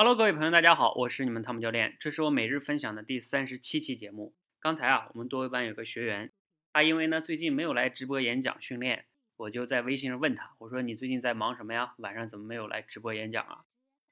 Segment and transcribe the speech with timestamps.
[0.00, 4.32] Hello，各位朋友，大家好，我是你们汤姆教练，这是我每日分享的第三十七期节目。
[4.60, 6.30] 刚才啊，我们多维班有个学员，
[6.72, 9.06] 他因为呢最近没有来直播演讲训练，
[9.36, 11.96] 我就在微信上问他，我说你最近在忙什么呀？
[11.98, 13.64] 晚上怎么没有来直播演讲啊？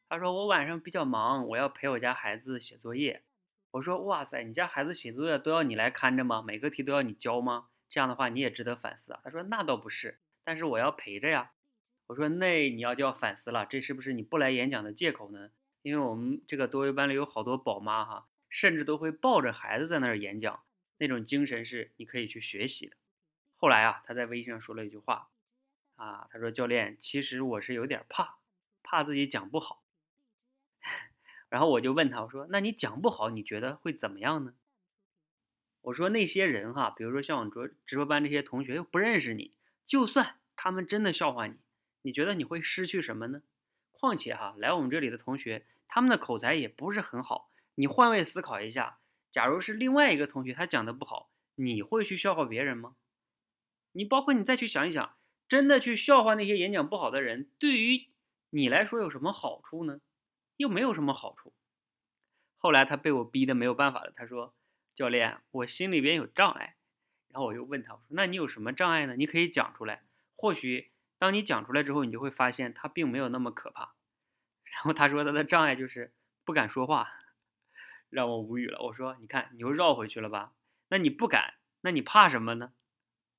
[0.09, 3.23] 他说我晚上比较忙，我要陪我家孩子写作业。
[3.71, 6.43] 我说哇塞，你家孩子写作业都要你来看着吗？
[6.45, 7.69] 每个题都要你教吗？
[7.89, 9.21] 这样的话你也值得反思啊。
[9.23, 11.53] 他说那倒不是，但是我要陪着呀。
[12.09, 15.51] 我说那你要就要反思了，这是不是你不来演讲的借口呢？
[15.87, 20.65] 因为我们这个多维班里有好多宝妈哈，甚至都会抱着孩子在那儿演讲，
[20.99, 22.97] 那种精神是你可以去学习的。
[23.55, 25.29] 后来啊，他在微信上说了一句话，
[25.95, 28.39] 啊，他说教练，其实我是有点怕，
[28.83, 29.85] 怕自己讲不好。
[31.49, 34.55] 然后我就问他，我说那你讲不好，你觉得会怎么样呢？
[35.83, 39.53] 我说那些人哈，比如说像我直直播班这些同学又不认识你，
[39.87, 41.55] 就算他们真的笑话你，
[42.03, 43.43] 你觉得你会失去什么呢？
[43.93, 45.65] 况且哈，来我们这里的同学。
[45.89, 48.99] 他们的口才也不是很好，你换位思考一下，
[49.33, 52.97] 假如是另外一个同学他讲的不好，你会去笑话别人吗？
[53.93, 55.17] 你包括你再去想一想，
[55.49, 58.09] 真的去笑话那些演讲不好的人，对于
[58.51, 60.01] 你来说有什么好处呢？
[60.57, 61.53] 又没有什么好处。
[62.59, 64.55] 后来他被我逼得没有办法了，他说
[64.97, 66.77] ：“教练，我心里边有障碍。”
[67.29, 69.15] 然后我又问他：“我说那你有什么障碍呢？
[69.17, 70.03] 你可以讲出来，
[70.35, 73.95] 或许当你讲出来之后，你就会发现它并没有那么可怕。”
[74.77, 76.13] 然后他说他的障碍就是
[76.45, 77.09] 不敢说话，
[78.11, 78.81] 让我无语了。
[78.83, 80.53] 我说你看你又绕回去了吧？
[80.89, 82.73] 那你不敢，那你怕什么呢？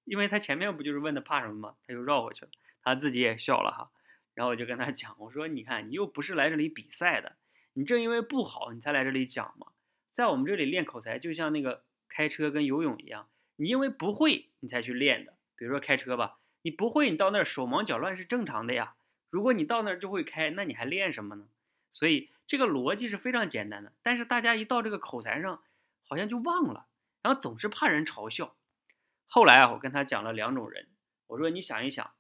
[0.04, 1.76] 因为他前面不就是问他怕什么吗？
[1.86, 3.92] 他又绕回去了，他自己也笑了哈。
[4.34, 7.38] 然后我就跟他 讲，我说你看你又不是来这里比赛的，
[7.74, 9.68] 你正因为不好你才来这里讲嘛。
[10.12, 15.38] 在我们这里练口才就像那个开车跟游泳一样，你因为不会你才去练的。
[15.56, 18.96] 比如说开车吧，你不会你到那儿手忙脚乱是正常的呀。
[19.30, 21.48] 如果你到那儿就会开，那你还练什么呢？
[21.92, 23.92] 所以这个逻辑是非常简单的。
[24.04, 25.64] 但是大家一到这个口才上，
[26.04, 26.88] 好像就忘了，
[27.22, 28.56] 然后总是怕人嘲笑。
[29.28, 30.88] 后来啊，我跟他讲了两种人，
[31.28, 32.14] 我说你想一想，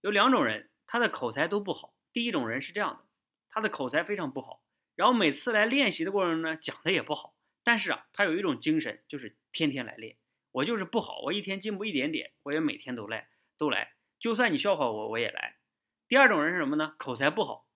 [0.00, 1.94] 有两种人，他的口才都不好。
[2.12, 3.04] 第一种人是这样的，
[3.50, 4.62] 他的口才非常不好，
[4.94, 7.34] 然后每次来练习的过程中呢，讲的也不好。
[7.62, 10.16] 但是啊，他有一种精神，就是天天来练。
[10.52, 13.28] 我就是不好，我一天进步一点点，我也每天都来，
[13.58, 13.92] 都来。
[14.18, 15.55] 就算你笑话我，我也来。
[16.08, 16.94] 第二种人是什么呢？
[16.98, 17.68] 口才不好，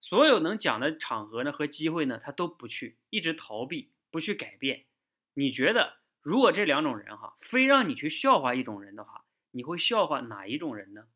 [0.00, 4.86] 所有能讲的场合呢和机会呢，他都不去，一直逃避，不去改变。
[5.34, 11.08] 你觉得，如果这两种人哈，非让你去笑话一种人的话，你会笑话哪一种人呢？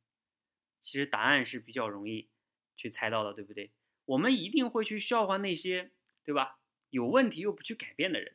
[0.82, 2.30] 其实答案是比较容易
[2.76, 3.70] 去猜到的，对不对？
[4.06, 5.92] 我们一定会去笑话那些，
[6.24, 6.58] 对吧？
[6.90, 8.34] 有问题又不去改变的人，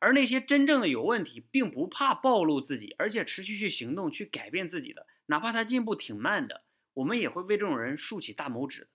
[0.00, 6.64] 而那些真正的有问题，并不怕暴露自己，而且持续去行动去改变自己的，哪怕他进步挺慢的。
[6.94, 8.88] 我们也会为这种人竖起大拇指。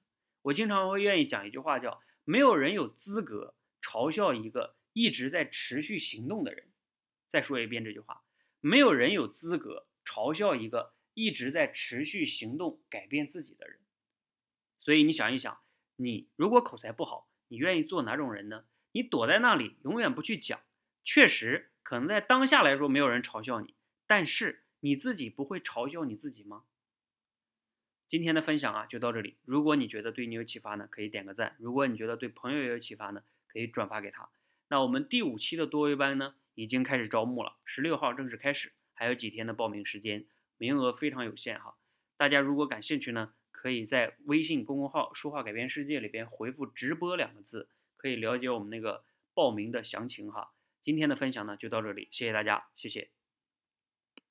[0.44, 6.68] 我经常会愿意讲一句话，叫“没有人有资格嘲笑一个一直在持续行动的人”。
[7.30, 8.24] 再说一遍这句话：
[8.62, 13.80] 没有人有资格嘲笑一个一直在持续行动、改变自己的人。
[14.80, 15.60] 所以你想一想，
[15.98, 18.64] 你如果口才不好，你愿意做哪种人呢？
[18.94, 20.62] 你躲在那里，永远不去讲，
[21.04, 23.76] 确实可能在当下来说没有人嘲笑你，
[24.08, 26.64] 但是你自己不会嘲笑你自己吗？
[28.10, 29.36] 今天的分享啊，就到这里。
[29.44, 34.30] 如果你觉得对你有启发呢，可以点个赞；如果你觉得对朋友也有启发呢，可以转发给他。
[34.70, 40.26] 那我们第五期的多维班呢，已经开始招募了，十六号正式开始，还有几天的报名时间，
[40.58, 41.76] 名额非常有限哈。
[42.16, 47.68] 大家如果感兴趣呢，可以在微信公众号“说话改变世界”里边回复“直播”两个字，
[47.98, 49.04] 可以了解我们那个
[49.34, 50.52] 报名的详情哈。
[50.82, 53.17] 今天的分享呢，就到这里，谢谢大家，谢谢。